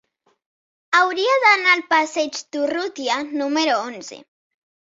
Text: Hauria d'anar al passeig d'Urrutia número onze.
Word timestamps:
Hauria 0.99 1.35
d'anar 1.43 1.75
al 1.75 1.85
passeig 1.93 2.41
d'Urrutia 2.57 3.21
número 3.37 3.79
onze. 3.87 4.23